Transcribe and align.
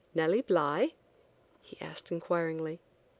"Nellie 0.15 0.41
Bly?" 0.41 0.93
he 1.61 1.79
asked 1.79 2.11
inquiringly. 2.11 2.79